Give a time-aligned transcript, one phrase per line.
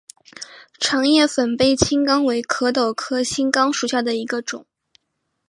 [0.79, 4.65] 长叶粉背青冈为壳斗科青冈属下的一个种。